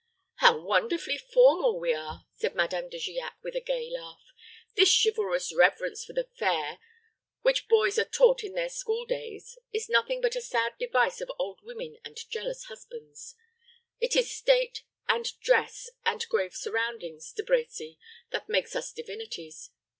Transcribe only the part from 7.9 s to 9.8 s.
are taught in their school days,